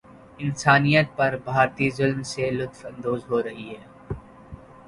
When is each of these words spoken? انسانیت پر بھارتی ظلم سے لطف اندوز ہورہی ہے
انسانیت 0.39 1.07
پر 1.17 1.31
بھارتی 1.45 1.89
ظلم 1.97 2.21
سے 2.31 2.49
لطف 2.51 2.85
اندوز 2.85 3.21
ہورہی 3.29 3.69
ہے 3.69 3.83